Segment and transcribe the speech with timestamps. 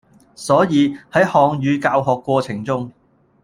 [0.33, 2.91] 所以，喺漢語教學過程中